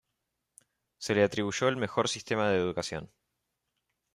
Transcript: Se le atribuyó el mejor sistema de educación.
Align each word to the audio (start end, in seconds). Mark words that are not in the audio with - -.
Se 0.97 1.13
le 1.13 1.23
atribuyó 1.23 1.67
el 1.67 1.77
mejor 1.77 2.09
sistema 2.09 2.49
de 2.49 2.57
educación. 2.57 3.11